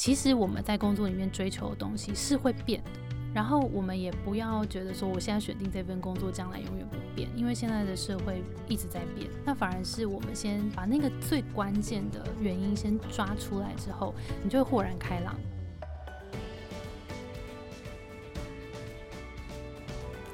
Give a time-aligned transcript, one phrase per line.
[0.00, 2.90] 其实我们在工作里面追求的东西是会变的。
[3.34, 9.28] 然后我们也不要觉得说我现在选定这份工作，将来永远不变，因为现在的社会一直在变。
[9.44, 15.36] 那反而是我们先把那个最关键的原因先抓出来之后，你就会豁然开朗。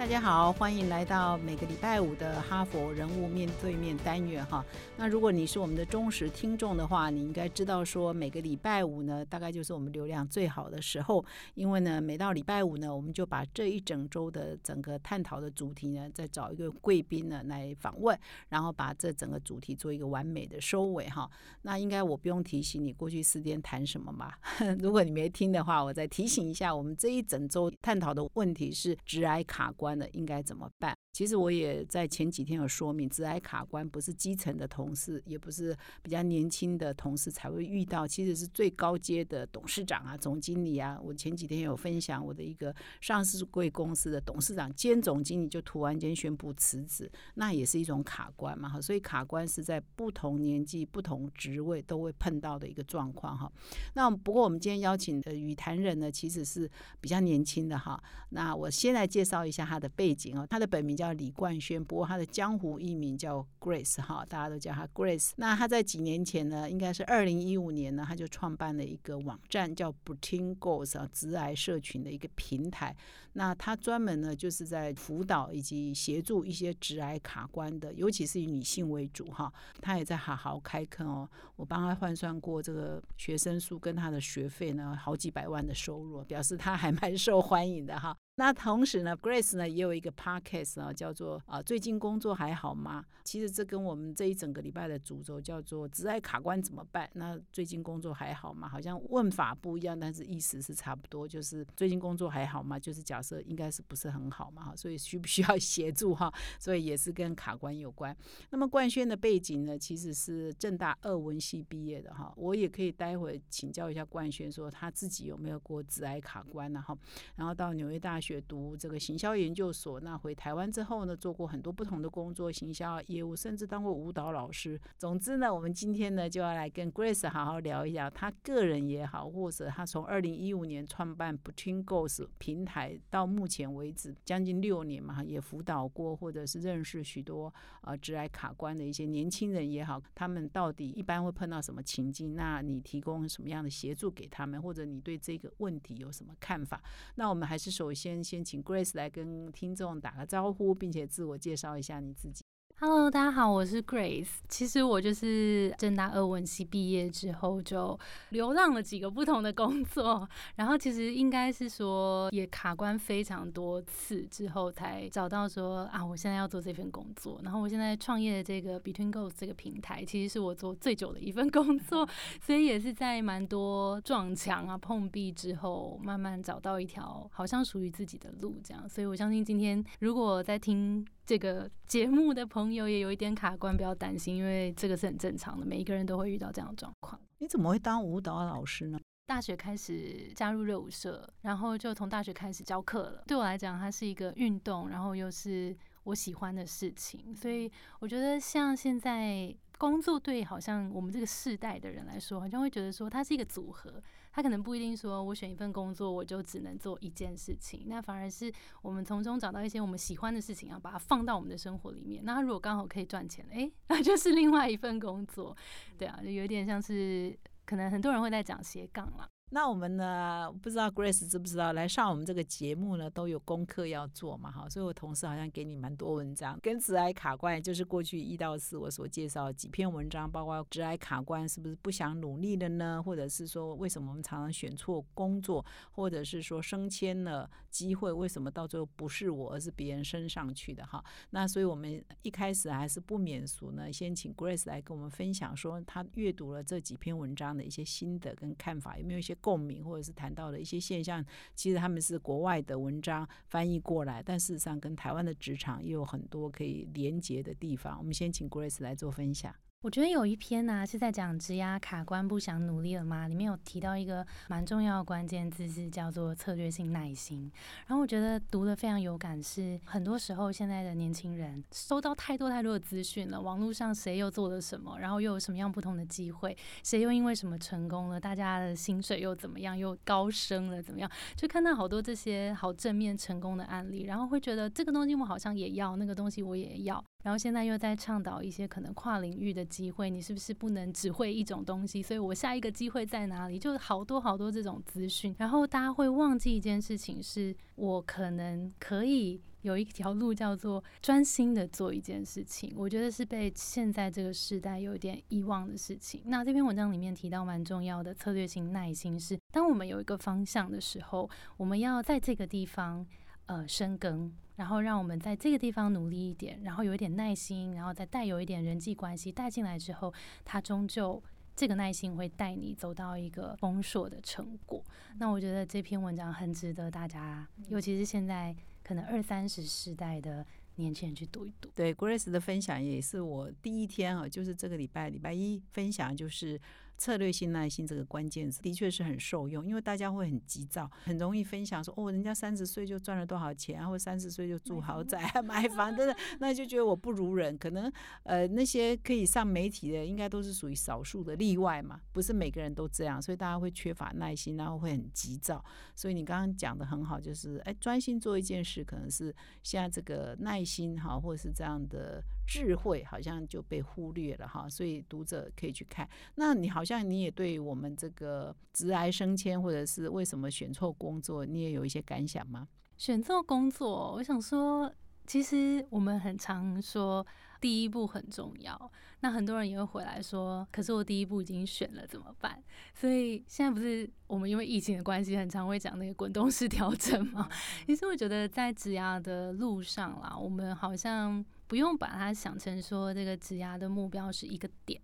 [0.07, 4.65] 大家好，欢迎来到每个礼拜五的哈佛人物面对面单元哈。
[4.97, 11.25] 那如果你是我们的忠实听众的话，你应该知道说每个礼拜五呢，大概就是我们流量最好的时候，
[11.55, 18.17] 因为呢，每到礼拜五呢，我们就把这一整周的整个探讨的主题呢，再找一个贵宾呢来访问，
[18.49, 21.29] 然后把这整个主题做一个完美的收尾哈。
[21.63, 24.39] 那应该我不用提醒你过去四天谈什么吧？
[24.79, 29.96] 如果你没听的话，我再提醒一下，我们这一整周探讨的问题是直癌卡关。
[29.99, 30.97] 那应该怎么办？
[31.17, 41.01] 其实我也在前几天有说明，直癌卡关不是基层的同事，也不是比较年轻的同事才会遇到，其实是最高阶的董事长啊、总经理啊。
[41.03, 48.79] 我前几天有分享我的一个上市贵公司的董事长兼总经理就突然间宣布辞职，那也是一种卡关嘛哈。
[48.79, 53.51] 所以卡关是在不同年纪、不同职位都会碰到的一个状况哈。
[53.95, 56.71] 那不过我们今天邀请的语谈人呢，其实是
[57.01, 57.99] 比较年轻的哈。
[58.29, 61.06] 那我先来介绍一下他的背景哦，他的本名叫。
[61.07, 65.31] 叫李冠轩，不过他的江湖艺名叫 Grace 哈，大家都叫他 Grace。
[65.37, 72.97] 那他在几年前呢，应该是二零一五年呢，他就创办了一个网站叫 Booting Goals 啊，直癌社群的一个平台。
[73.35, 79.53] 那他专门呢，就是在辅导以及协助一些直癌卡关的，尤其是以女性为主哈。
[79.81, 88.17] 他也在好好开坑哦，我帮他换算过这个学生数跟他的学费呢，好几百万的收入，表示他还蛮受欢迎的哈。
[88.39, 93.03] 那同时呢，Grace 呢也有一个 podcast 啊，叫做啊最近工作还好吗？
[93.25, 97.09] 其实这跟我们这一整个礼拜的主轴叫做直爱卡关怎么办？
[97.15, 98.69] 那最近工作还好吗？
[98.69, 102.79] 好像问法不一样，但是意思是差不多，就是最近工作还好吗？
[102.79, 104.65] 就是假设应该是不是很好嘛？
[104.65, 106.31] 哈，所以需不需要 协助哈？
[106.61, 108.15] 所以也是跟卡关有关。
[108.51, 116.99] 那么冠轩的背景呢，其实是正大二文系毕业的哈，我也可以待会请教一下冠轩，说他自己有没有过直爱卡关然后，
[117.37, 118.26] 然后到纽约大学。
[118.27, 124.81] 学读这个行销研究所，那回台湾之后呢，做过很多不同的工作，行销业务，甚至当过舞蹈老师。
[124.99, 142.35] 总之呢，我们今天呢就要来跟 Grace 好好聊一下，他个人也好，或者他从二零一五年创办 Between Goals 平台到目前为止将近六年嘛，也辅导过或者是认识许多呃直癌卡关的一些年轻人也好，他们到底一般会碰到什么情境？
[142.35, 146.83] 那你提供什么样的协助给他们，或者你对这个问题有什么看法？
[147.15, 148.16] 那我们还是首先。
[148.23, 152.45] 先请 Grace 来跟听众打个招呼，并且自我介绍一下你自己。
[152.79, 154.29] Hello，大家好，我是 Grace。
[154.51, 157.99] 其实我就是正大二文系毕业之后就
[158.29, 167.41] 流浪了几个不同的工作，然后其实应该是说也卡关非常多次之后才找到说啊，我现在要做这份工作。
[167.43, 172.07] 然后我现在创业的这个 Between Goals 这个平台，其实是我做最久的一份工作，
[172.45, 178.61] 所以也是在蛮多撞墙啊、碰壁之后，慢慢找到一条好像属于自己的路。
[178.63, 181.07] 这样，所以我相信今天如果在听。
[181.27, 187.21] 这个节目的朋友也有一点卡关，不要担心，因为这个是很正常的，每一个人都会遇到这样的状况。
[187.39, 188.99] 你怎么会当舞蹈老师呢？
[189.27, 193.25] 大学开始加入热舞社，然后就从大学开始教课了。
[193.27, 199.55] 对我来讲，它是一个运动，然后又是我喜欢的事情，所以我觉得像现在。
[199.79, 204.03] 工作对好像我们这个世代的人来说，好像会觉得说它是一个组合，
[204.37, 208.53] 他可能不一定说我选一份工作我就只能做一件事情，那反而是
[208.83, 212.23] 我们从中找到一些我们喜欢的事情，要把它放到我们的生活里面。
[212.23, 215.57] 那如果刚好可以赚钱，哎，那就是另外一份工作，
[215.97, 219.27] 对啊，就有点像是可能很多人会在讲斜杠啦。
[219.51, 220.53] 那我们呢？
[220.61, 224.51] 不知道 Grace 知不知道来上我们这个节目呢，都有功课要做嘛？
[224.51, 233.01] 哈，所以我同事好像给你蛮多文章，跟直癌卡关，就是过去一到四我所介绍几篇文章，包括直癌卡关是不是不想努力了呢？
[233.01, 240.85] 或者是说为什么我们常常选错工作，或者是说升迁了机会为什么到最后不是我而是别人升上去的？
[240.85, 249.36] 哈，那所以我们一开始还是不免俗呢，先请 Grace 来跟我们分享说他阅读了这几篇文章的一些心得跟看法，有没有一些？
[249.37, 251.25] 共鸣，或者是谈到的一些现象，
[251.55, 257.99] 其实他们是国外的文章翻译过来，但事实上跟台湾的职场也有很多可以连接的地方。
[257.99, 259.55] 我们先请 Grace 来做分享。
[259.87, 263.29] 我觉得有一篇呢是在讲职涯卡关不想努力了吗？
[263.29, 267.49] 里面有提到一个蛮重要的关键字是叫做策略性耐心。
[267.87, 281.09] 然后我觉得读的非常有感，是很多时候现在的年轻人收到太多太多的资讯了，网络上谁又做了什么，然后又有什么样不同的机会，谁又因为什么成功了，大家的薪水又怎么样，又高升了怎么样？
[281.37, 287.05] 就看到好多这些好正面成功的案例，然后会觉得这个东西我好像也要，那个东西我也要。
[287.23, 292.01] 然后现在又在倡导一些可能跨领域的机会，你是不是不能只会一种东西？
[292.01, 293.59] 所以我下一个机会在哪里？
[293.59, 302.73] 就好多好多这种资讯，然后大家会忘记一件事情，是我可能可以有一条路叫做专心的做一件事情。
[302.77, 306.23] 我觉得是被现在这个时代有一点遗忘的事情。
[306.27, 313.05] 那这篇文章里面提到蛮重要的策略性耐心，是当我们有一个方向的时候，我们要在这个地方
[313.47, 314.33] 呃深耕。
[314.57, 320.13] 然后让我们在这个地方努力一点，然后有一点耐心，然后再带有一点人际关系带进来之后，
[320.45, 321.23] 它终究
[321.55, 324.85] 这个耐心会带你走到一个丰硕的成果。
[325.19, 330.45] 那我觉得这篇文章很值得大家，尤其是现在可能二三十世代的
[330.77, 331.69] 年轻人去读一读。
[331.75, 336.61] 对，Grace 的分享也是我第一天啊，就是这个礼拜礼拜一分享，就是。
[336.97, 347.57] 策略性耐心这个关键词的确是很受用，因为大家会很急躁，很容易分享说哦，人家三十岁就赚了多少钱，或三十岁就住豪宅、买房等等， 那就觉得我不如人。
[347.59, 355.65] 可能呃那些可以上媒体的，应该都是属于少数的例外嘛，不是每个人都这样，所以大家会缺乏耐心，然后会很急躁。
[355.95, 364.67] 所以你刚刚讲的很好，就是哎专心做一件事，可能是现在这个耐心哈，或者是这样的智慧，好像就被忽略了哈。
[364.67, 366.87] 所以读者可以去看，那你好。
[366.87, 372.69] 像你也对我们这个职癌升迁，或者是为什么选错工作，你也有一些感想吗？
[372.97, 374.89] 选错工作，我想说，
[375.27, 377.27] 其实我们很常说
[377.61, 382.63] 第一步很重要，那很多人也会回来说，可是我第一步已经选了，怎么办？
[382.95, 387.49] 所以现在不是我们因为疫情的关系，很常会讲那个滚动式调整嘛？
[387.85, 395.01] 其实我觉得在职涯的路上啦，我们好像不用把它想成说这个职涯的目标是一个点。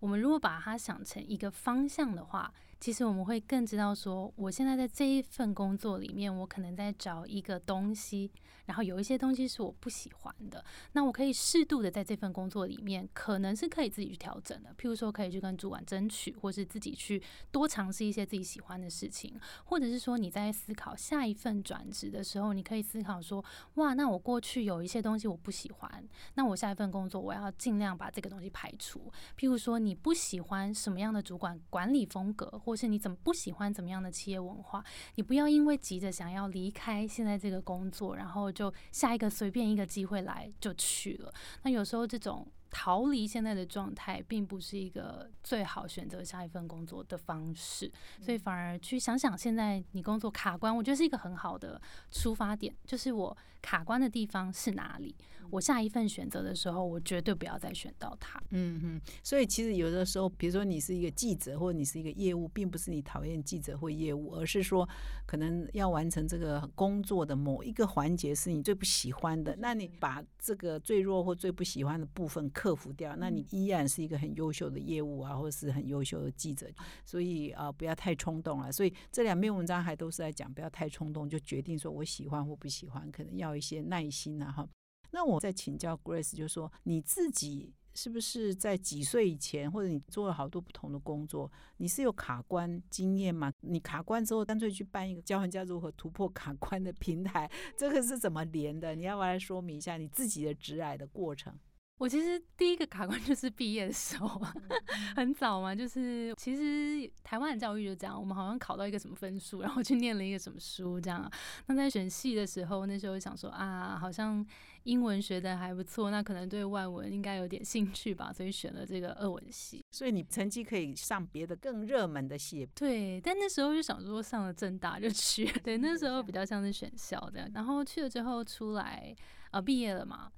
[0.00, 8.30] 我们如果把它想成一个方向的话，其实我们会更知道说，我现在在这一份工作里面，我可能在找一个东西。
[8.66, 14.70] 然后有一些东西是我不喜欢的，那我可以适度的在这份工作里面，可能是可以自己去调整的。
[14.78, 23.44] 譬如说，可以去跟主管争取，或是自己去多尝试一些自己喜欢的事情，或者是说你在思考下一份转职的时候，你可以思考说：
[23.74, 29.12] 哇，那我过去有一些东西我不喜欢，那我下一份工作我要尽量把这个东西排除。
[29.38, 34.84] 譬如说，你不喜欢什么样的主管管理风格，或是你怎么不喜欢怎么样的企业文化，
[35.16, 41.34] 你不要因为急着想要离开现在这个工作，然后就下一个随便一个机会来就去了。
[41.62, 47.90] 那有时候这种逃离现在的状态，并不是一个最好选择下一份工作的方式。
[48.20, 51.80] 所以反而去想想，现在你工作卡关，我觉得是一个很好的
[52.10, 55.14] 出发点，就是我卡关的地方是哪里。
[55.50, 58.42] 我下一份选择的时候，我绝对不要再选到它。
[58.50, 64.88] 嗯嗯，所以其实有的时候，比如说你是一个记者，或者你是一个业务，并不是你讨厌记者或业务，而是说
[65.26, 69.56] 可能要完成这个工作的某一个环节是你最不喜欢的。
[69.58, 76.70] 那你把这个最弱或最不喜欢的部分克服掉，那你依然是一个很优秀的业务啊，或者是很优秀的记者。
[77.04, 78.72] 所以啊，不要太冲动了。
[78.72, 84.68] 所以这两篇文章还都是在讲，不要太冲动就决定说我喜欢或不喜欢，可能要一些耐心啊哈。
[85.14, 93.52] 那我再请教 Grace，就说你自己是不是在几岁以前，或者你做了好多不同的工作，你是有卡关经验吗？
[93.60, 98.96] 你卡关之后，干脆去办一个教人家如何突破卡关的平台，这个是怎么连的？
[98.96, 101.56] 你要不要来说明一下你自己的直癌的过程？
[101.96, 104.40] 我其实第一个卡关 就是毕业的时候，
[105.14, 111.30] 很早嘛，就是其实台湾的教育就这样，我们好像考到一个什么分数，然后去念了一个什么书这样。
[111.66, 114.44] 那在选系的时候，那时候想说啊，好像
[114.82, 119.84] 英文学的还不错，那可能对外文应该有点兴趣吧，所以选了这个二文系。
[119.92, 122.68] 所以你成绩可以上别的更热门的系。
[122.74, 125.46] 对，但那时候就想说上了正大就去。
[125.62, 129.14] 对，那时候比较像是选校这样，然后去了之后出来
[129.52, 130.28] 啊，毕业了嘛。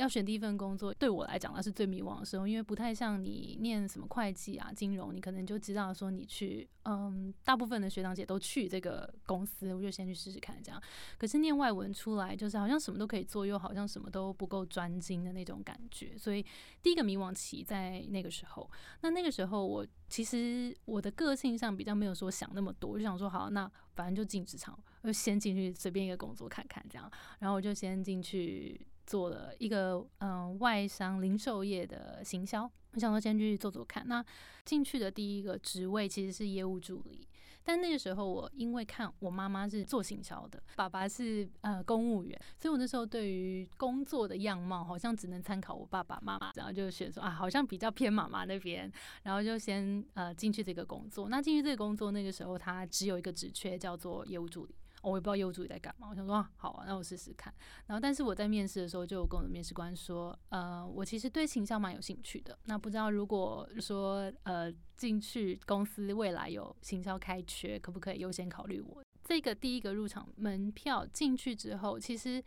[0.00, 10.82] 要选第一份工作，对我来讲那是最迷惘的时候，因为不太像你念什么会计啊、金融，你可能就知道说你去，嗯，大部分的学长姐都去这个公司，我就先去试试看这样。
[11.18, 16.42] 可是念外文出来，就是好像什么都可以做，又好像什么都不够专精的那种感觉，所以
[16.82, 18.70] 第一个迷惘期在那个时候。
[19.02, 28.80] 那那个时候我其实我的个性上比较没有说想那么多，我就想说好，那反正就进职场，就先进去随便一个工作看看这样，然后我就先进去。
[29.10, 32.62] 做了一个嗯外商零售业的行销，
[32.92, 34.06] 我想说先去做做看。
[34.06, 34.24] 那
[34.64, 37.26] 进去的第一个职位其实是业务助理。
[37.64, 48.90] 但那个时候，我因为看我妈妈是做行销的，爸爸是呃公务员，所以我那时候对于工作的样貌好像只能参考我爸爸妈妈，然后就选说啊，好像比较偏妈妈那边，
[49.24, 51.28] 然后就先呃进去这个工作。
[51.28, 54.74] 那进去这个工作，那个时候他只有一个职缺叫做业务助理。
[55.02, 57.52] 我也不知道业务助理在干嘛，我想说啊好啊，那我试试看。
[57.86, 62.58] 然后，但是我在面试的时候就有跟我的面试官说，呃，我其实对行销蛮有兴趣的。
[62.64, 69.02] 那不知道如果说呃进去公司未来有行销开缺，可不可以优先考虑我？
[69.24, 72.42] 这个第一个入场门票进去之后，其实。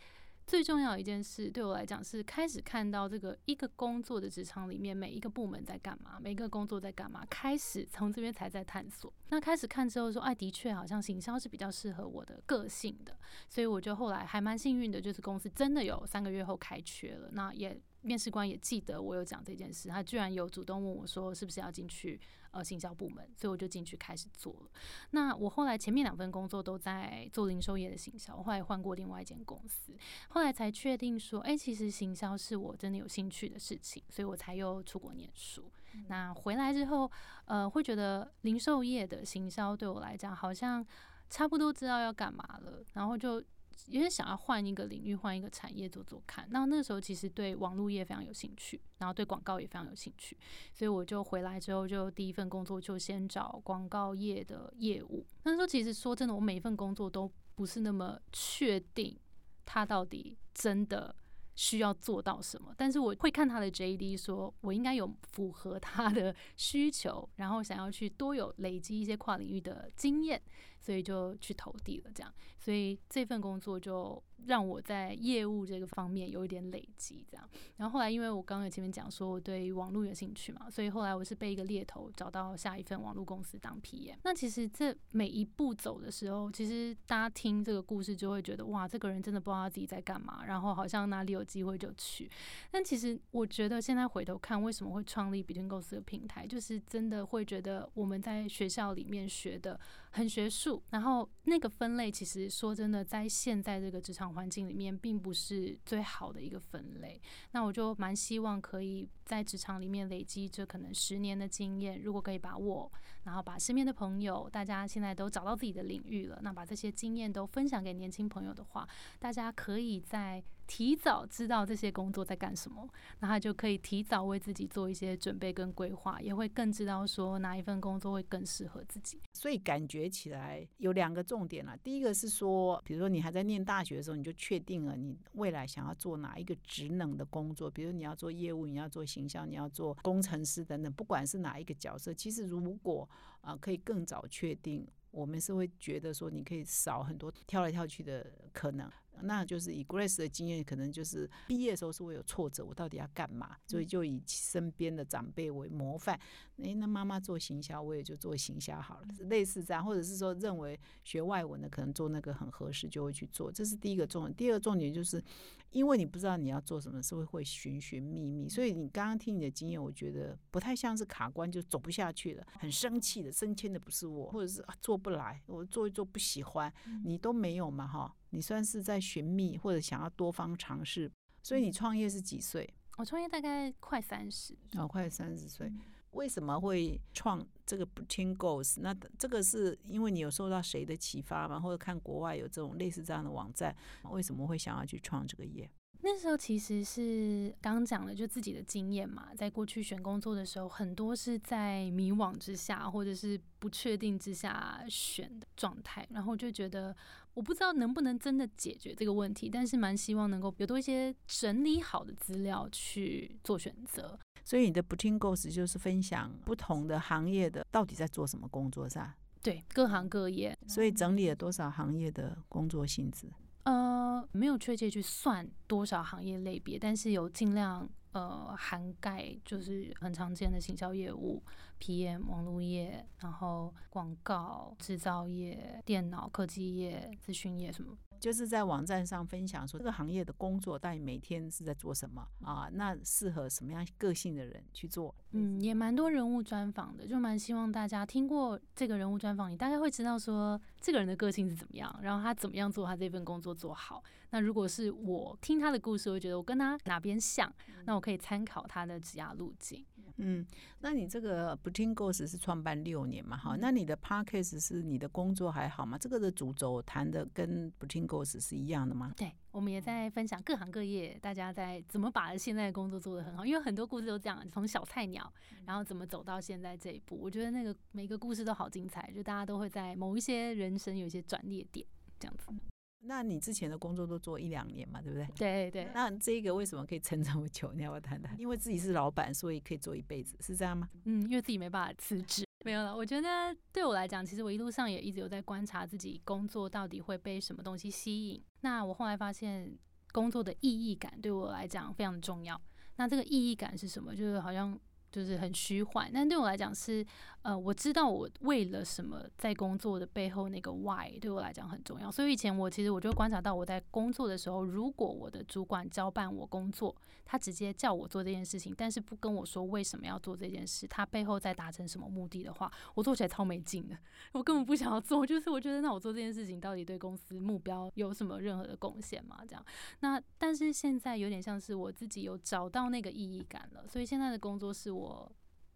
[0.45, 9.12] 最重要一件事对我来讲是开始看到这个一个工作的职场里面每一个部门在干嘛，每一个工作在干嘛，开始从这边才在探索。
[9.29, 13.17] 那开始看之后说，哎，的确好像行销是比较适合我的个性的，
[13.50, 17.81] 所以我就后来还蛮幸运的，就是公司真的有三个月后开缺了，那也。
[18.03, 22.19] 面试官也记得我有讲这件事，他居然有主动问我说是不是要进去
[22.51, 24.69] 呃行销部门，所以我就进去开始做了。
[25.12, 29.95] 那我后来前面两份工作都在做零售业的行销，我后来换过另外一间公司，
[30.27, 35.72] 后来才确定说，哎，其实行销是我真的有兴趣的事情，所以我才又出国念书。
[36.07, 37.10] 那回来之后，
[37.45, 40.86] 呃，会觉得零售业的行销对我来讲好像
[41.29, 43.41] 差不多知道要干嘛了，然后就。
[43.88, 46.48] 因为想要换一个领域，换一个产业做做看。
[46.51, 50.38] 那那时候其实对网络业非常有兴趣，然后对广告也非常有兴趣，
[50.74, 55.25] 所以我就回来之后就第一份工作就先找广告业的业务。
[55.44, 59.20] 那时候其实说真的，我每一份工作都不是那么确定，
[59.65, 61.15] 它到底真的。
[61.56, 62.74] 需要做到什么？
[62.75, 70.42] 但是我会看他的 JD，说我应该有符合他的需求，然后想要去多有累积一些跨领域的经验，
[70.83, 72.11] 所以就去投递了。
[72.13, 77.25] 这样，所以这份工作就让我在业务这个方面有一点累积。
[77.31, 84.17] 这样，然后后来因为我刚刚前面讲说我对网络有兴趣嘛，所以后来我是被一个猎头找到下一份网络公司当 PM。
[84.23, 91.41] 那其实这每一步走的时候，其实大家听这个故事就会觉得哇，这个人真的不知道他自己在干嘛，然后好像哪里有。
[91.53, 92.27] 机会就去，
[92.71, 99.79] 但其实我觉得现在回头看，为什么会创立 Between 公司的平台，就是真的会觉得我们在学校里面学的
[100.11, 107.22] 很学术，然后那个分类其实说真的，在现在这个职场环境里面，并不是最好的一个分类。
[107.51, 112.92] 那我就蛮希望可以在职场里面累积这可能十年的经验，如果可以把握，
[113.24, 118.88] 然后把身边的朋友，大家现在都找到自己的领域了，那把这些经验都分享给年轻朋友的话，
[119.20, 120.44] 大家可以在。
[120.65, 122.88] 提早知道这些工作在干什么，
[123.20, 129.22] 那他就可以提早为自己做一些准备跟规划，也会更知道说哪一份工作会更适合自己。
[129.34, 143.08] 所以感觉起来有两个重点了，第一个是说，比如说你还在念大学的时候，你就确定了你未来想要做哪一个职能的工作，比如你要做业务，你要做形象，你要做工程师等等，不管是哪一个角色，其实如果
[143.41, 148.89] 啊可以更早确定，我们是会觉得说你可以少很多跳来跳去的可能。
[149.22, 153.55] 那就是以 Grace 的经验，可能就是毕业的时候是会有挫折，我到底要干嘛？
[153.67, 156.20] 所以就以身边的长辈为模范。
[156.58, 163.51] 诶，那妈妈做行销，我也就做行销好了，类似这样，或者是说认为学外文的可能做那个很合适，就会去做。
[163.51, 164.36] 这是第一个重点。
[164.36, 165.24] 第二个重点就是，
[165.72, 168.48] 因为你不知道你要做什么，是会会寻寻觅觅。
[168.48, 176.72] 所以你刚刚听你的经验，我觉得不太像是卡关就走不下去了，很生气的，升迁的不是我，或者是做不来，我做一做不喜欢，
[177.03, 178.13] 你都没有嘛哈。
[178.33, 181.09] 你算是在寻觅或者想要多方尝试，
[181.43, 182.67] 所以你创业是几岁？
[182.97, 185.71] 我创业大概快三十，哦，快三十岁。
[186.11, 188.79] 为什么会创这个 Between Goals？
[188.81, 191.59] 那这个是因为你有受到谁的启发吗？
[191.59, 193.75] 或者看国外有这种类似这样的网站，
[194.11, 195.69] 为什么会想要去创这个业？
[196.05, 206.93] 那时候其实是刚刚讲的，就自己的经验嘛，在过去选工作的时候，很多是在迷惘之下，或者是不确定之下选的状态，然后就觉得
[207.33, 214.19] 我不知道能不能真的解决这个问题，但是蛮希望能够有多一些整理好的资料去做选择。
[214.45, 219.15] 所以你的 Between Goals 就是分享不同的行业的到底在做什么工作，是吧？
[219.41, 220.57] 对，各行各业。
[220.67, 223.27] 所以整理了多少行业的工作性质？
[223.63, 231.43] 呃，没有确切去算多少行业类别，但是有尽量呃涵盖，就是很常见的行销业务、
[231.79, 237.98] PM、网络业，然后广告、制造业、电脑科技业、资讯业什么。
[238.24, 242.70] 就是在网站上分享说这个行业的工作到底每天是在做什么啊？
[242.72, 245.13] 那适合什么样个性的人去做？
[245.32, 254.01] 嗯，也蛮多人物专访的，就蛮希望大家听过这个人物专访，你大概会知道说这个人的个性是怎么样，然后他怎么样做他这份工作做好。
[254.30, 257.53] 那如果是我听他的故事，我觉得我跟他哪边像，
[257.84, 259.86] 那我可以参考他的职涯路径。
[260.18, 260.46] 嗯，
[260.82, 263.36] 那你这个 b o u t i n g Ghost 是创办六年嘛？
[263.36, 265.98] 哈，那你的 Parkes 是你的工作还好吗？
[265.98, 269.12] 这个的主轴谈的跟 b o u t i n g Ghost 是一样的吗？
[269.17, 275.34] 对，我们也在分享各行各业，大家在怎么把现在的工作做得很好，因为很多故事都这样，从小菜鸟，
[275.65, 277.17] 然后怎么走到现在这一步。
[277.20, 281.86] 我觉得那个每个故事都好精彩，就大家都会在某一些人生有一些转捩点
[282.20, 282.46] 这样子。
[283.05, 285.27] 那你之前的工作都做一两年嘛，对不对？
[285.36, 285.91] 对对。
[285.93, 287.74] 那这个为什么可以撑这么久？
[287.74, 288.34] 你要不要谈谈？
[288.39, 290.88] 因为自己是老板，所以可以做一辈子，是这样吗？
[291.03, 292.46] 嗯，因为自己没办法辞职。
[292.63, 292.96] 没有了。
[292.96, 298.43] 我觉得对我来讲，其实我一路上也一直有在观察自己工作到底会被什么东西吸引。
[298.62, 299.77] 那我后来发现，
[300.12, 302.60] 工作的意义感对我来讲非常重要。
[302.96, 304.15] 那这个意义感是什么？
[304.15, 304.79] 就是好像。
[305.13, 307.05] 就是很虚幻，但对我来讲是，
[307.43, 312.12] 呃，我知道我为了什么在工作的背后那个 why 对我来讲很重要。
[312.12, 323.96] 所以以前我其实我就观察到，我在工作的时候，如果我的主管交办我工作，他直接叫我做这件事情，但是不跟我说为什么要做这件事，他背后在达成什么目的的话，我做起来超没劲的，
[324.34, 325.24] 我根本不想要做。
[325.27, 329.41] 就是我觉得，那我做这件事情到底对公司目标有什么任何的贡献吗？
[329.48, 329.63] 这样，
[330.00, 335.02] 那但是现在有点像是我自己有找到那个意义感了，所以现在的工作是我。
[335.03, 335.31] 我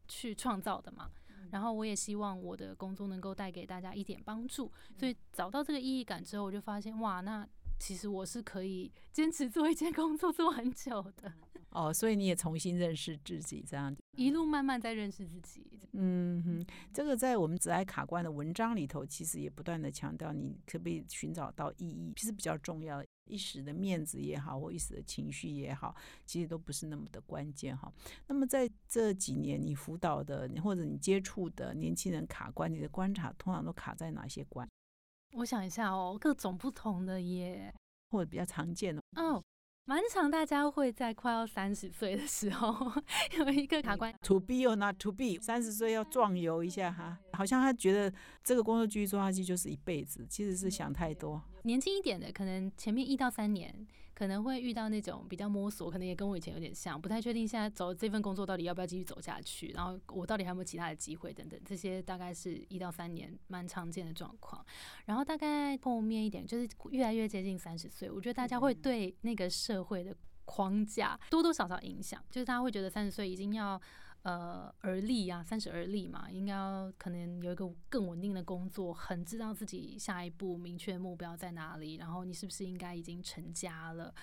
[0.07, 1.09] 去创造的嘛，
[1.51, 7.47] 然后我也希望我的工作能够带给大家一点帮助，所以找到这个意义感之后，我就发现哇，那
[7.79, 11.31] 其实我是可以坚持做一件工作做很久的。
[11.71, 15.79] 哦，所以你也重新认识自己，这样一路慢慢在认识自己。
[15.91, 23.03] 嗯哼，这个在我们只爱卡关的文章里头，其实也不断的强调，你可不可以寻找到意义，其实比较重要。
[23.27, 27.91] 一时的面子也好，或一时的情绪也好，其实都不是那么的关键哈。
[28.27, 34.67] 那么在这几年，你辅导的或者你接触的年轻人卡关，你的观察通常都卡在哪些关？
[35.33, 37.73] 我想一下哦，各种不同的耶，
[38.09, 39.43] 或者比较常见的哦。
[39.89, 42.91] 蛮常大家会在快要三十岁的时候
[43.39, 48.13] 有一个卡关，to be or not to be，三十岁要壮游一下哈，好像他觉得
[48.43, 51.41] 这个工作继续做下去就是一辈子，其实是想太多。
[51.63, 53.87] 年轻一点的，可能前面一到三年。
[54.17, 64.65] 可能会遇到那种比较摸索，可能也跟我以前有点像，不太确定现在走这份工作到底要不要继续走下去，然后我到底还有没有其他的机会等等，这些大概是一到三年蛮常见的状况。
[65.05, 73.79] 然后大概后面一点，就是越来越接近三十岁，我觉得大家会对那个社会的框架多多少少影响，就是大家会觉得三十岁已经要。
[74.23, 76.53] 呃，而立啊，三十而立嘛，应该
[76.97, 84.13] 可能有一个更稳定的工作，很知道自己下一步明确目标在哪里，然后你是不是应该已经成家了，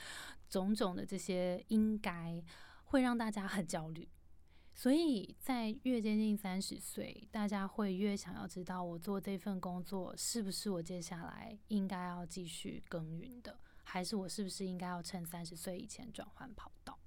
[0.50, 2.42] 种种的这些应该
[2.84, 4.06] 会让大家很焦虑，
[4.74, 16.98] 所以在越接近三十岁，大家会越想要知道我做这份工作是不是我接下来应该要继续耕耘的，还是我是不是应该要趁三十岁以前转换跑道？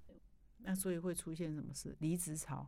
[0.60, 1.95] 那所以会出现什么事？
[2.00, 2.67] 离职潮？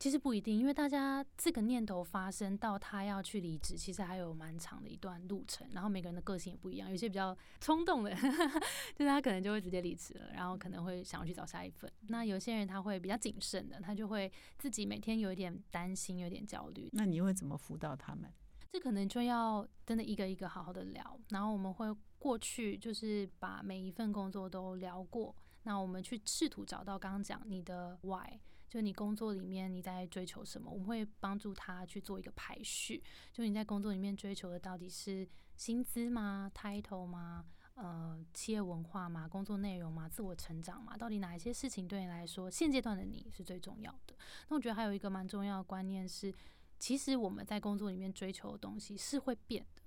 [0.00, 5.68] 其实不一定，因为大家这个念头发生到他要去离职，其实还有蛮长的一段路程。
[5.72, 11.92] 然后每个人的个性也不一样，有些比较冲动的，就是他可能就会直接离职了，然后可能会想要去找下一份。
[12.08, 16.88] 那有些人他会比较谨慎的，他就会自己每天有一点担心，有点焦虑。
[16.94, 18.32] 那你会怎么辅导他们？
[18.72, 28.40] 这可能就要真的一个一个好好的聊，然后我们会过去就是把每一份工作都聊过，那我们去试图找到刚刚讲你的 why。
[28.70, 33.02] 就你工作里面你在追求什么，我们会帮助他去做一个排序。
[33.32, 37.44] 就你在工作里面追求的到底是薪资吗？title 吗？
[37.74, 39.26] 呃，企业文化吗？
[39.26, 40.08] 工作内容吗？
[40.08, 40.96] 自我成长吗？
[40.96, 44.14] 到底哪一些事情对你来说现阶段的你是最重要的？
[44.48, 46.32] 那我觉得还有一个蛮重要的观念是，
[46.78, 49.82] 其实我们在工作里面追求的东西是会变的。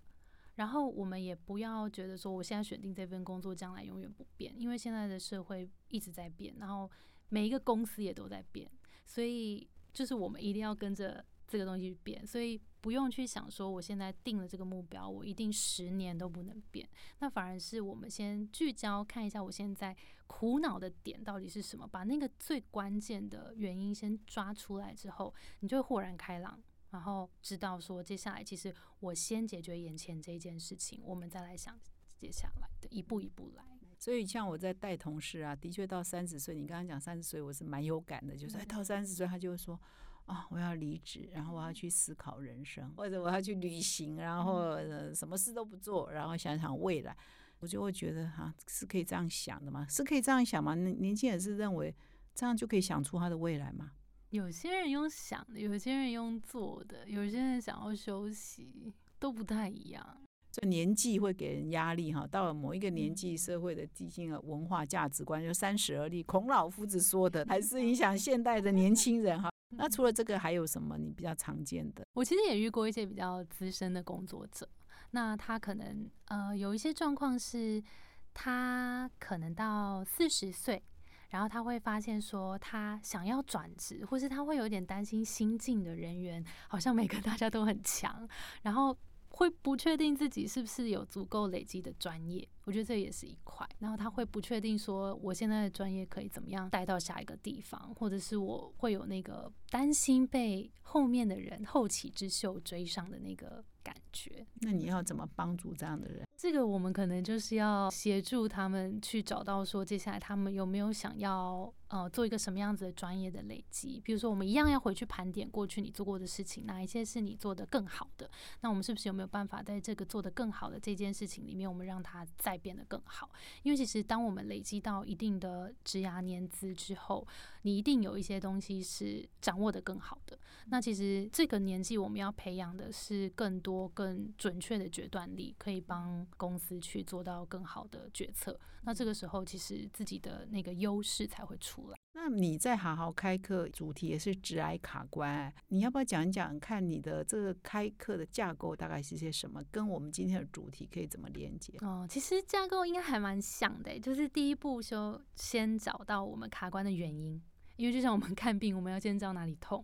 [0.56, 6.92] 然后我们也不要觉得说我现在选定这份工作将来永远不变，因为现在的社会一直在变，然后。
[7.34, 8.70] 每一个公司也都在变，
[9.08, 16.88] 所以就是我们一定要跟着这个东西去变，所以不用去想说我现在定了这个目标，我一定十年都不能变。
[17.18, 31.76] 那反而是我们先聚焦看一下我现在苦恼的点到底是什么，把那个最关键的原因先抓出来之后，你就会豁然开朗，然后知道说接下来其实我先解决眼前这件事情，我们再来想
[32.16, 33.73] 接下来的一步一步来。
[34.04, 39.80] 所以，像我在带同事啊，的确到三十岁，你刚刚讲三十岁，我是蛮有感的，就是哎，到三十岁，他就会说
[40.26, 44.76] 啊，我要离职，然后我要去思考人生，或者我要去旅行，然后
[45.16, 47.16] 什么事都不做，然后想想未来。
[47.60, 49.88] 我就会觉得哈，是可以这样想的吗？
[49.90, 50.76] 是可以这样想吗？
[50.76, 51.96] 年年轻人是认为
[52.36, 53.94] 这样就可以想出他的未来吗？
[54.32, 60.18] 有些人用想的，有些人用做的，有些人想要休息，都不太一样。
[60.56, 69.50] 这年纪会给人压力哈，到了某一个年纪，社会的基金的文化价值观就三十而立，孔老夫子说的，还是影响现代的年轻人哈。
[69.76, 72.06] 那除了这个，还有什么你比较常见的？
[72.14, 74.70] 我其实也遇过一些比较资深的工作者，
[75.10, 77.84] 那他可能呃有一些状况是，
[78.32, 80.84] 他可能到四十岁，
[81.32, 88.30] 然后他会发现说他想要转职，或是他会有点担心新进的人员好像每个大家都很强，
[88.62, 88.96] 然后。
[89.36, 93.68] 会不确定自己是不是有足够累积的专业，我觉得这也是一块。
[93.80, 104.46] 然后他会不确定说，我现在的专业可以怎么样带到下一个地方，或者是我会有那个担心被后面的人后起之秀追上的那个感觉。
[104.62, 106.28] 那你要怎么帮助这样的人？
[106.38, 111.74] 这个我们可能就是要协助他们去找到说，接下来他们有没有想要。
[111.90, 114.02] 呃，做一个什么样子的专业的累积？
[114.04, 118.28] 比如说，我们一样要回去盘点过去你做过的事情，哪一些是你做的更好的？
[118.62, 123.28] 那我们是不是有没有办法在这个做的更好的这件事情里面，我们让它再变得更好？
[123.64, 127.28] 因为其实当我们累积到一定的职涯年资之后，
[127.64, 130.38] 你一定有一些东西是掌握的更好的。
[130.68, 138.60] 那其实这个年纪我们要培养的是更多、更准确的决断力，可以帮公司去做到更好的决策。
[138.84, 141.98] 那这个时候，其实自己的那个优势才会出来。
[142.16, 151.74] 那你在好好开课，主题也是直癌卡关，你要不要讲一讲，看你的这个开课的架构大概是些什么，跟我们今天的主题可以怎么连接？
[151.82, 157.42] 哦，其实架构应该还蛮像的，就是第一步就先找到我们卡关的原因，
[157.78, 159.84] 因为就像我们看病，我们要先知道哪里痛。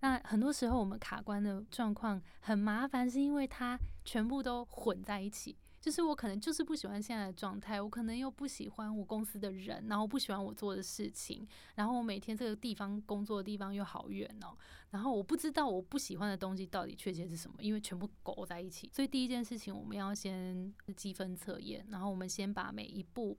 [0.00, 5.56] 那很多时候我们卡关的状况很麻烦，是因为它全部都混在一起。
[5.80, 14.54] 就是我可能就是不喜欢现在的状态，我可能又不喜欢我公司的人，然后不喜欢我做的事情，然后我每天这个地方工作的地方又好远哦，
[14.90, 18.90] 然后我不知道我不喜欢的东西到底确切是什么，因为全部勾在一起。
[18.92, 23.38] 所以第一件事情我们要先积分测验，然后我们先把每一步，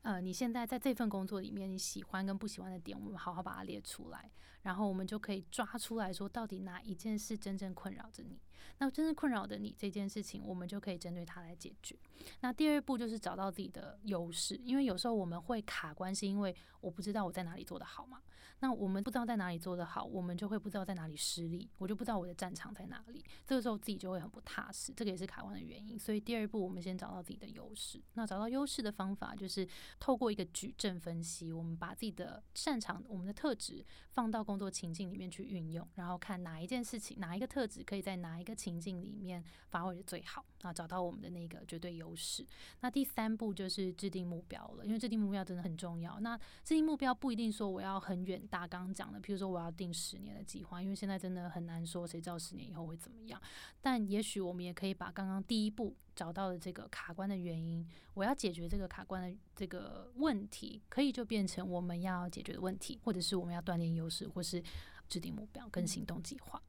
[0.00, 4.30] 呃，你现在在这份工作里面你喜欢跟不喜欢的点，我们好好把它列出来，
[4.62, 8.40] 然后我们就可以抓出来说到底哪一件事真正困扰着你。
[8.78, 11.96] 那真正困扰的你这件事情，我们就可以针对它来解决。
[12.40, 18.20] 那第二步就是找到自己的优势，因为有时候我们会卡关，是因为我不知道我在哪里做得好嘛。
[18.60, 23.24] 那我们不知道在哪里做得好，我们就会不知道在哪里失利，我就不知道我的战场在哪里。
[23.44, 25.98] 这个时候自己就会很不踏实，这个也是卡关的原因。
[25.98, 28.00] 所以第二步，我们先找到自己的优势。
[28.14, 29.66] 那找到优势的方法就是
[29.98, 40.44] 透过一个矩阵分析，我们把自己的擅长、我们的特质放到工作情境里面去运用，然后看哪一件事情、哪一个特质可以在哪一个情境里面发挥的最好。
[40.62, 42.46] 啊，找到我们的那个绝对优势。
[42.82, 46.20] 那第三步就是制定目标了，因为制定目标真的很重要。
[46.20, 48.40] 那制定目标不一定说我要很远。
[48.46, 53.42] 大刚讲的，譬如说我要定十年的计划，因为现在真的很难说，谁知道十年以后会怎么样？
[53.80, 57.84] 但也许我们也可以把刚刚第一步找到的这个卡关的原因，
[58.14, 64.62] 我要解决这个卡关的这个问题，可以就变成我们要解决的问题，或者是我们要锻炼优势，或是
[65.08, 66.62] 制定目标跟行动计划。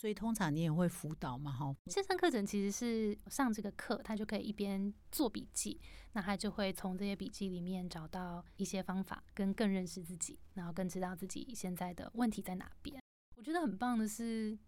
[0.00, 1.52] 所以通常你也会辅导嘛？
[1.52, 5.78] 哈，线上课程其实是上这个课，他就可以一边做笔记，
[6.12, 12.98] 那他就会从这些笔记里面找到一些方法，跟更认识自己，然后更知道自己现在的问题在哪边。
[13.36, 14.58] 我觉得很棒的是。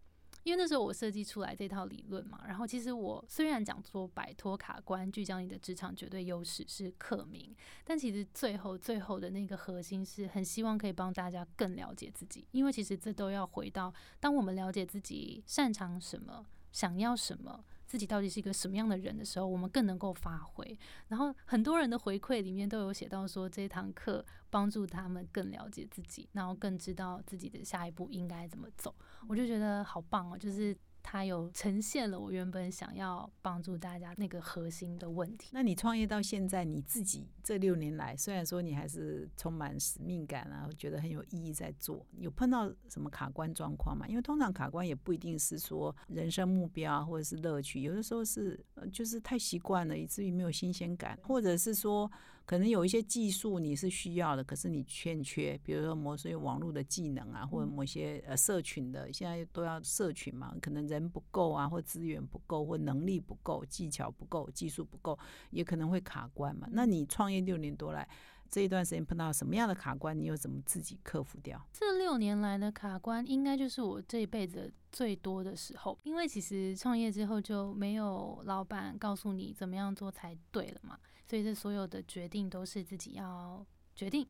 [0.42, 17.64] 因为那时候我设计出来这套理论嘛，然后其实我虽然讲说摆脱卡关，聚焦你的职场绝对优势是课名，但其实最后最后的那个核心是很希望可以帮大家更了解自己，因为其实这都要回到当我们了解自己擅长什么，想要什么。
[17.84, 20.78] 自己到底是一个什么样的人的时候，我们更能够发挥。
[21.08, 28.94] 然后很多人的回馈里面都有写到说，这堂课帮助他们更了解自己，然后更知道自己的下一步应该怎么走。
[29.28, 30.76] 我就觉得好棒哦，就是。
[31.04, 35.50] 它有呈现了我原本想要帮助大家那个核心的问题。
[35.52, 44.06] 那你创业到现在，你自己这六年来，虽然说你还是充满使命感啊，觉得很有意义在做，有碰到什么卡关状况吗？
[44.06, 52.08] 因为通常卡关也不一定是说人生目标或者是乐趣，有的时候是就是太习惯了，以至于没有新鲜感，或者是说。
[52.52, 66.68] 可能有一些技术你是需要的，可是你欠缺，比如说某些网络的技能啊，或者某些呃社群的，现在都要社群嘛，可能人不够啊，或资源不够，或能力不够，技巧不够，技术不够，也可能会卡关嘛。
[66.72, 68.06] 那你创业六年多来，
[68.50, 71.58] 这一段时间碰到什么样的卡关，你又怎么自己克服掉？
[71.72, 75.98] 这六年来的卡关，应该就是我这一辈子最多的时候。
[76.02, 84.26] 因为其实创业之后就没有老板告诉你怎么样做才对了嘛，所以这所有的决定都是自己要决定。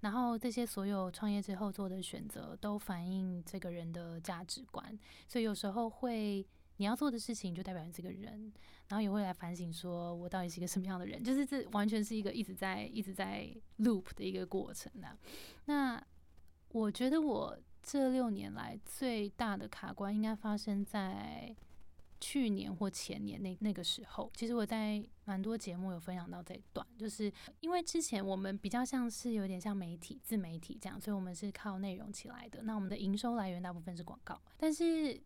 [0.00, 4.98] 然后这些所有创业之后做的选择，都反映这个人的价值观。
[5.26, 6.46] 所以有时候会。
[6.78, 8.52] 你要做的事情就代表你这个人，
[8.88, 11.24] 然后也会来反省，说我到底是一个什么样的人？
[11.24, 15.16] 就是这完全是一个一直在一直在 loop 的一个过程呢。
[15.64, 15.98] 那
[16.68, 21.56] 我觉得我这六年来最大的卡关，应该发生在
[22.20, 24.30] 去年或前年那那个时候。
[24.34, 32.62] 其实我在蛮多节目有分享到这一段，就是因为之前我们比较像是有点像媒体、自媒体这样，所以我们是靠内容起来的。
[32.62, 35.20] 那我们的营收来源大部分是广告，但是。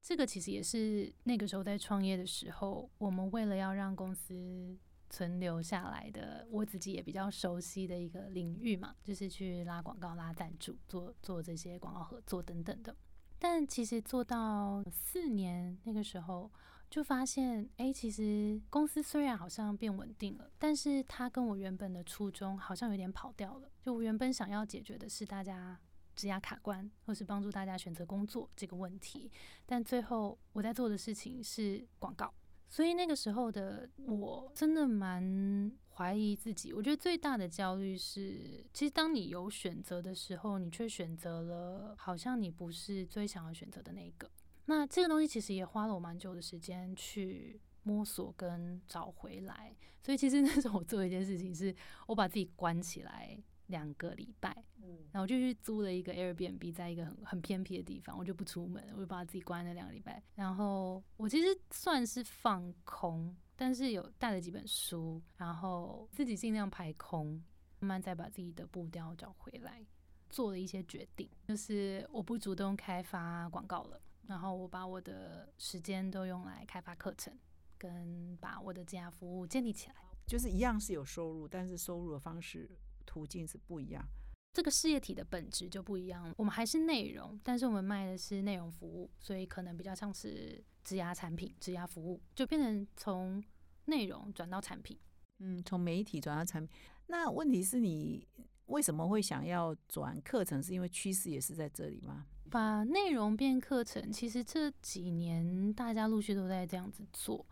[0.00, 4.78] 这个其实也是那个时候在创业的时候，我们为了要让公司
[5.10, 12.94] 存留下来的，我自己也比较熟悉的一个领域嘛，就是去拉广告、拉赞助、做做这些广告合作等等的。
[13.38, 16.50] 但其实做到四年那个时候，
[16.90, 23.70] 就发现，哎，其实公司虽然好像变稳定了，但是它跟我原本的初衷好像有点跑掉了。
[23.80, 25.78] 就我原本想要解决的是大家。
[26.18, 29.30] 职涯卡关，或是帮助大家选择工作这个问题，
[29.64, 32.34] 但最后我在做的事情是广告，
[32.68, 36.72] 所以那个时候的我真的蛮怀疑自己。
[36.72, 44.30] 我觉得最大的焦虑是，其实当你有选择的时候，你却选择了好像你不是最想要选择的那个。
[44.66, 49.74] 那这个东西其实也花了我蛮久的时间去摸索跟找回来。
[50.00, 51.74] 所以其实 那时候我做一件事情，是
[52.06, 53.36] 我把自己关起来。
[53.68, 54.64] 两个礼拜，
[55.12, 60.22] 然后我就去租了一个 Airbnb，在一个很很偏僻的地方，我就不出门，我就把自己关了两个礼拜。
[60.36, 67.42] 然后我其实算是放空，但是有带了几本书，然后自己尽量排空，
[67.80, 69.84] 慢慢再把自己的步调找回来，
[70.30, 77.36] 做了一些决定，就是我不主动开发广告了，然后我把我的时间都用来开发课程，
[77.76, 82.70] 跟把我的这样服务建立起来，就是一样是有收入，但是收入的方式。
[83.10, 84.06] 途径是不一样，
[84.52, 86.34] 这个事业体的本质就不一样了。
[86.36, 93.44] 我们还是内容，但是我们卖的是内容服务，所以可能比较像是质押产品、质押服务，就变成从
[93.84, 94.98] 内容转到产品。
[95.40, 96.74] 嗯，从媒体转到产品。
[97.08, 98.26] 那问题是你
[98.68, 100.62] 为什么会想要转课程？
[100.62, 102.24] 是因为趋势也是在这里吗？
[102.50, 107.44] 把内容变课程，其实这几年大家陆续都在这样子做。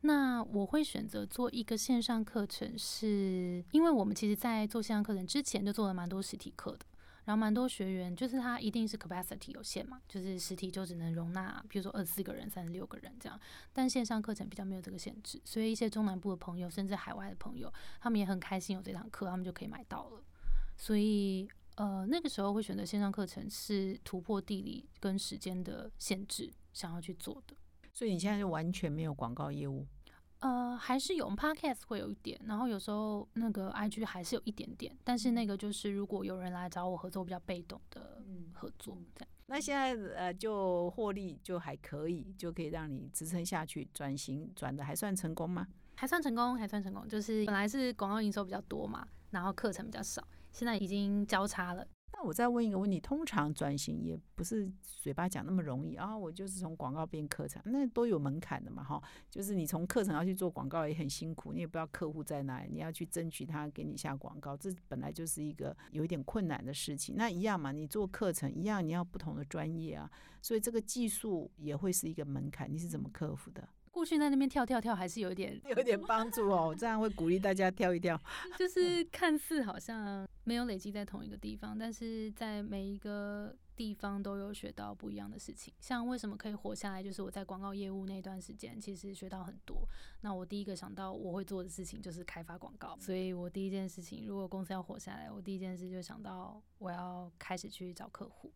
[0.00, 6.86] 那我会选择做一个线上课程，是因为我们其实，在做线上课程之前就做了蛮多实体课的，
[7.24, 13.38] 然后蛮多学员就是他一定是 capacity 有限嘛，就是实体就只能容纳，比如说二十四个人、三十六个人这样，
[13.72, 20.22] 但线上课程比较没有这个限制，所以一些中南部的朋友，甚至海外的朋友，他们也很开心有这堂课，他们就可以买到了。
[20.76, 27.54] 所以，呃，那个时候会选择线上课程，是突破地理跟时间的限制，想要去做的。
[27.92, 29.86] 所以你现在就完全没有广告业务？
[30.40, 38.22] 呃，还是有，Podcast 会有一点，然后有时候那个 IG 还是有一点点，但是那个就是如果有人来找我合作，比较被动的
[38.54, 39.28] 合作这样。
[39.46, 45.66] 那现在呃，就获利就还可以，就可以让你支撑下去，转型转的还算成功吗？
[45.96, 51.86] 还算成功，还算成功，就是本来是广告营收比较多嘛，然后课程比较少，现在已经交叉了。
[52.12, 56.16] 那我再问一个问题：通常转型也不是嘴巴讲那么容易啊。
[56.16, 59.02] 我就是从广告变课程，那都有门槛的嘛，哈。
[59.30, 67.14] 就是你从课程要去做广告也很辛苦，你也不知道客户在哪里，你要去争取他给你下广告，这本来就是一个有一点困难的事情。
[67.16, 70.10] 那一样嘛，你做课程一样，你要不同的专业啊，
[70.42, 72.70] 所以这个技术也会是一个门槛。
[72.70, 73.66] 你是怎么克服的？
[73.92, 76.74] 过去在那边跳跳跳，还是有点 有点帮助哦。
[76.78, 78.18] 这样会鼓励大家跳一跳。
[78.56, 85.72] 就是看似好像没有累积在同一个地方，但是在每一个地方都有学到不一样的事情。
[85.78, 89.88] 像为什么可以活下来，就是我在广告业务那段时间，其实学到很多。
[90.22, 98.52] 那我第一个想到我会做的事情就是开发广告，所以我第一件事情，如果公司要活下来，我第一件事就想到我要开始去找客户。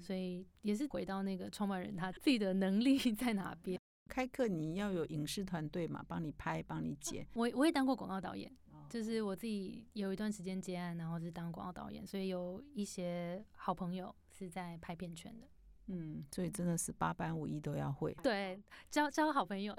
[0.00, 3.78] 所以也是回到那个创办人他自己的能力 在哪边。
[4.08, 7.26] 开课你要有影视团队嘛，帮你拍，帮你剪。
[7.34, 8.50] 我我也当过广告导演，
[8.88, 15.46] 就是我自己有一段时间接案，然后是当广告导演，所以有一些好朋友是在拍片圈的。
[15.88, 18.12] 嗯，所以真的是八般武艺都要会。
[18.22, 19.74] 对，交交好朋友，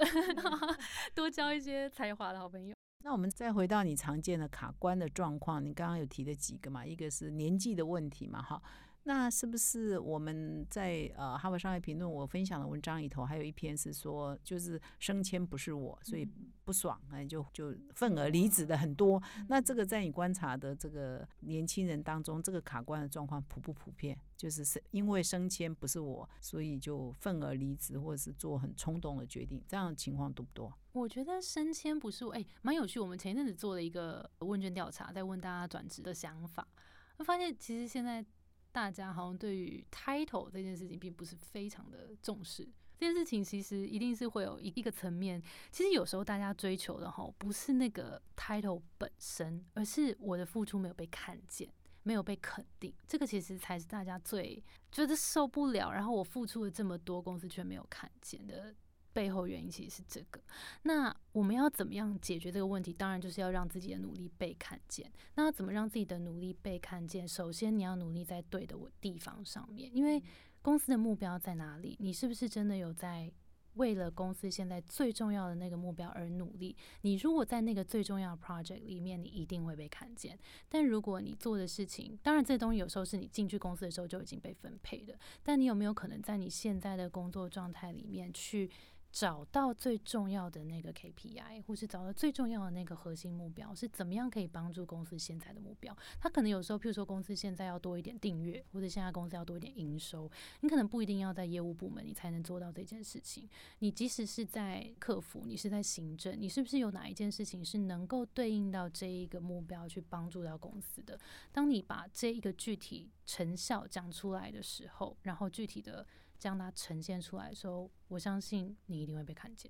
[1.14, 2.74] 多交一些才华的好朋友。
[3.04, 6.86] 那我们再回到你常见的卡关的状况，你刚刚有提的几个嘛？
[6.86, 8.62] 一个是年纪的问题嘛，哈。
[9.08, 16.28] 那是不是我们在呃《哈佛商业评论》我分享的文章里头，还有一篇是说，就是升迁不是我，所以
[16.66, 19.24] 不爽，哎，就就愤而离职的很多。
[19.48, 24.20] 那这个在你观察的这个年轻人当中，这个卡关的状况普不普遍？
[24.36, 30.78] 就是是因为升迁不是我，所以就愤而离职，或者是做很冲动的决定，这样的情况多不多？
[30.92, 33.00] 我觉得升迁不是我，哎，蛮有趣。
[33.00, 36.68] 我们前一阵子做了一个问卷调查，在问大家转职的想法，
[37.16, 38.26] 我发现其实现在。
[38.72, 42.68] 大家好像对于 title 这件事情并不是非常的重视。
[43.00, 45.42] 这件事情其实一定是会有一一个层面。
[45.72, 52.94] 其实有时候大家追求的哈，不是那个 title 本身，而是我的付出没有被看见，没有被肯定。
[53.08, 55.92] 这个其实才是大家最觉得受不了。
[55.92, 58.76] 然后我付出了这么多，公司却没有看见的。
[59.18, 60.40] 背后原因其实是这个，
[60.84, 62.94] 那我们要怎么样解决这个问题？
[62.94, 65.12] 当然就是要让自己的努力被看见。
[65.34, 67.28] 那要怎么让自己的努力被看见？
[67.28, 70.22] 首先你要努力在对的地方上面，因为
[70.62, 71.98] 公司的目标在哪里？
[72.00, 73.32] 你是不是真的有在
[73.74, 76.78] 为了公司现在最重要的那个目标而努力？
[77.02, 80.38] 你如果在那个最重要的 project 里面，你一定会被看见。
[80.70, 88.70] 但如果你做的事情，当然这东西有时候是你进去公司的时候就已经被分配的，但你有没有可能在你现在的工作状态里面去？
[89.12, 95.96] 找到最重要的那个 KPI，或是找到最重要的那个核心目标，是怎么样可以帮助公司现在的目标？
[96.20, 103.50] 他可能有时候，譬如说公司现在要多一点订阅，或者现在公司要多一点营收，你可能不一定要在业务部门，你才能做到这件事情。
[103.80, 111.20] 你即使是在客服，你是在行政，你是不是有哪一件事情是能够对应到这一个目标去帮助到公司的？
[111.52, 116.06] 当你把这一个具体成效讲出来的时候，然后具体的。
[116.40, 119.70] 将它呈现出来的时候，我相信你一定会被看见。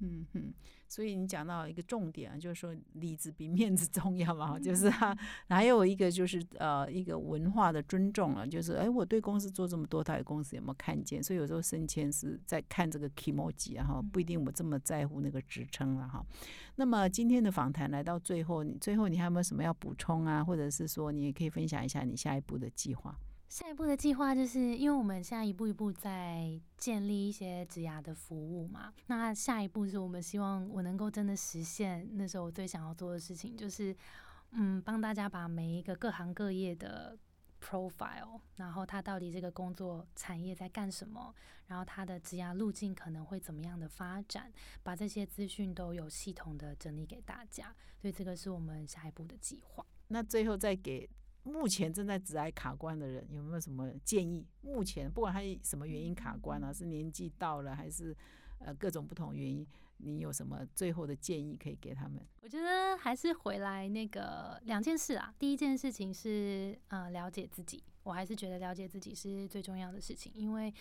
[0.00, 0.52] 嗯哼，
[0.88, 5.16] 所以你讲到一个重点啊，就是说里子比面子重要嘛， 就是他
[5.48, 11.22] 还有一个就是呃一个文化的尊重啊，就是哎我对公司做这么多，到底公司有没有看见？
[11.22, 16.26] 所以有时候升迁是在看这个 key m o j i 哈，不一定我这么在乎那个职称了哈。
[16.74, 20.42] 那么今天的访谈来到最后，你最后你还有没有什么要补充啊？
[20.42, 23.16] 或者是说你也可以分享一下你下一步的计划？
[23.54, 28.92] 下一步的计划就是，因为我们现在一步一步在建立一些职涯的服务嘛。
[29.06, 33.96] 那下一步是我们希望我能够真的实现那时候我最想要做的事情，就是
[34.50, 37.16] 嗯，帮大家把每一个各行各业的
[37.62, 41.32] profile，然后他到底这个工作产业在干什么，
[41.68, 47.72] 然后他的职涯路径可能会怎么样的发展，把这些资讯都有系统的整理给大家。
[48.00, 49.86] 所以这个是我们下一步的计划。
[50.08, 51.08] 那最后再给。
[51.44, 54.46] 目前正在直癌卡关的人有没有什么建议？
[54.62, 58.16] 目前不管他什么原因卡关啊，是年纪到了还是
[58.58, 59.66] 呃各种不同原因，
[59.98, 62.26] 你有什么最后的建议可以给他们？
[62.40, 65.34] 我觉得还是回来那个两件事啊。
[65.38, 70.72] 第一件事情是呃了解自己，我还是觉得了解自己是最重要的事情，因为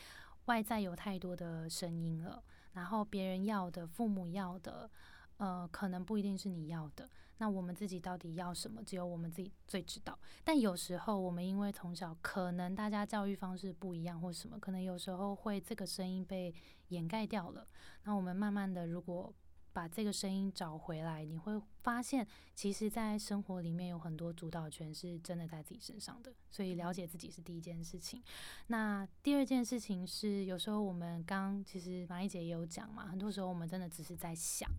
[0.45, 4.89] 外在有太多的声音了，然后别人要的、父母要的，
[5.37, 7.09] 呃，可能不一定是你要的。
[7.37, 8.81] 那我们自己到底要什么？
[8.83, 10.17] 只有我们自己最知道。
[10.43, 16.53] 但有时候我们因为从小可能大家教育方式不一样，或什么，可能有时候会这个声音被
[16.89, 17.67] 掩盖掉了。
[18.03, 19.33] 那我们慢慢的，如果
[19.73, 26.31] 把这个声音找回来，你会发现，其实，在生活里面有很多主导权是真的在自己身上的。
[26.51, 28.21] 所以了解自己是第一件事情。
[28.67, 34.69] 那第二件事情是，有时候我们刚其实马一姐也有讲嘛，很多时候我们真的只是在想。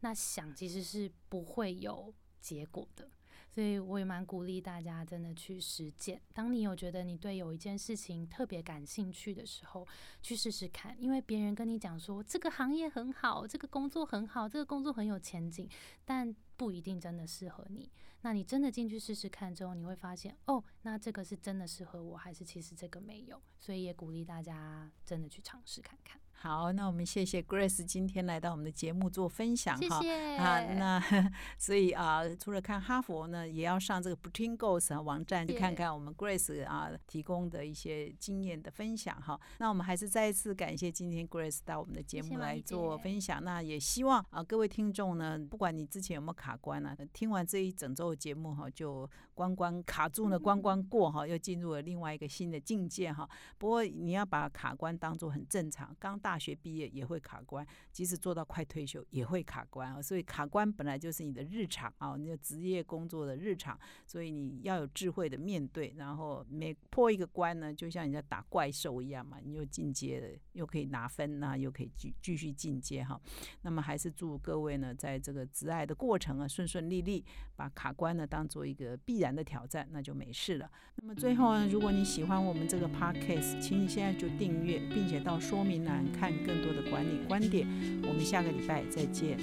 [0.00, 3.10] 那想其实是不会有结果的，
[3.50, 6.20] 所以我也蛮鼓励大家真的去实践。
[6.32, 9.86] 当你有觉得你对有一件事情特别感兴趣的时候，
[10.22, 10.96] 去试试看。
[10.98, 15.68] 因为别人跟你讲说这个行业很好，这个工作很好，这个工作很有前景，
[16.04, 17.90] 但不一定真的适合你。
[18.22, 23.40] 那你真的进去试试看之后，你会发现哦，那这个是真的适合我，还是其实这个没有？
[23.58, 26.20] 所以也鼓励大家真的去尝试看看。
[26.42, 30.00] 好，那我们谢谢 Grace 今天来到我们的节目做分享哈。
[30.38, 30.98] 啊，那
[31.58, 39.38] 所以啊，除了看哈佛呢，也要上这个 Between Goals 网站去看看我们 Grace 啊提供的一些经验的分享哈。
[39.58, 43.44] 那我们还是再一次感谢今天 Grace 到我们的节目来做分享。
[43.44, 53.28] 那也希望啊各位听众呢，不管你之前有没有卡关呢，听完这一整周的节目哈，就关关卡住了，关关过哈，又进入了另外一个新的境界哈。
[53.58, 56.29] 不过你要把卡关当做很正常，刚大。
[56.30, 60.00] 大学毕业也会卡关，即使做到快退休也会卡关啊。
[60.00, 73.20] 所以卡关本来就是你的日常啊，你的职业工作的日常，所以你要有智慧的面对，然后每破一个关呢，就像你在打怪兽一样嘛，你又进阶了，又可以拿分呐，又可以继继续进阶哈。
[73.62, 77.24] 那么还是祝各位呢，在这个职爱的过程啊，顺顺利利，
[77.56, 80.70] 把卡关呢当做一个必然的挑战，那就没事了。
[80.94, 87.66] 那么最后呢，如果你喜欢我们这个 podcast，请你现在就订阅，并且到说明栏看更多的管理观点。
[88.02, 89.38] 我们下个礼拜再见。